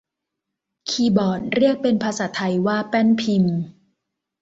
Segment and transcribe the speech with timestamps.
[0.89, 3.55] คีย์บอร์ดเรียกเป็นภาษาไทยว่าแป้นพิมพ์